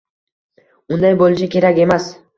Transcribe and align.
Unday 0.95 1.15
bo‘lishi 1.21 1.51
kerak 1.57 1.83
emas. 1.89 2.13